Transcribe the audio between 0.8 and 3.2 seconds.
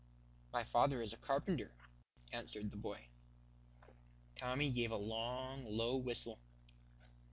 is a carpenter," answered the boy.